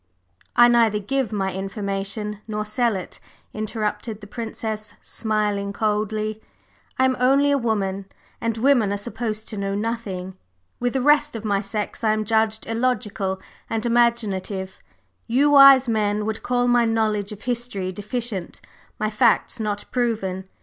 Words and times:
…""I 0.55 0.67
neither 0.67 0.97
give 0.97 1.31
my 1.31 1.53
information 1.53 2.39
nor 2.47 2.65
sell 2.65 2.95
it," 2.95 3.19
interrupted 3.53 4.19
the 4.19 4.25
Princess, 4.25 4.95
smiling 4.99 5.73
coldly. 5.73 6.41
"I 6.97 7.05
am 7.05 7.15
only 7.19 7.51
a 7.51 7.57
woman 7.59 8.05
and 8.41 8.57
women 8.57 8.91
are 8.91 8.97
supposed 8.97 9.47
to 9.49 9.57
know 9.57 9.75
nothing. 9.75 10.35
With 10.79 10.93
the 10.93 11.03
rest 11.03 11.35
of 11.35 11.45
my 11.45 11.61
sex, 11.61 12.03
I 12.03 12.13
am 12.13 12.25
judged 12.25 12.65
illogical 12.65 13.39
and 13.69 13.85
imaginative; 13.85 14.79
you 15.27 15.51
wise 15.51 15.87
men 15.87 16.25
would 16.25 16.41
call 16.41 16.67
my 16.67 16.85
knowledge 16.85 17.31
of 17.31 17.43
history 17.43 17.91
deficient, 17.91 18.59
my 18.97 19.11
facts 19.11 19.59
not 19.59 19.85
proven. 19.91 20.49